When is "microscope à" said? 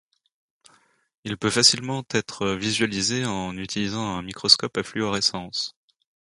4.23-4.81